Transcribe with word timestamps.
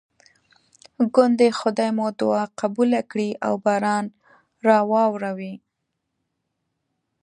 ګوندې 1.13 1.47
خدای 1.59 1.89
مو 1.97 2.07
دعا 2.19 2.43
قبوله 2.59 2.99
کړي 3.11 3.29
او 3.45 3.53
باران 3.65 4.05
راواوري. 4.67 5.53